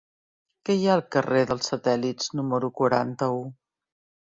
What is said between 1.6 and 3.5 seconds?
Satèl·lits número quaranta-u?